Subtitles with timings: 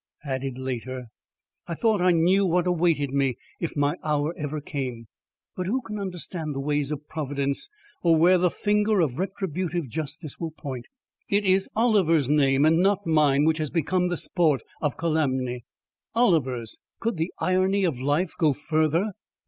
[0.25, 1.09] Added later.
[1.67, 5.05] I thought I knew what awaited me if my hour ever came.
[5.55, 7.69] But who can understand the ways of Providence
[8.01, 10.87] or where the finger of retributive Justice will point.
[11.29, 15.65] It is Oliver's name and not mine which has become the sport of calumny.
[16.15, 16.79] Oliver's!
[16.99, 19.11] Could the irony of life go further!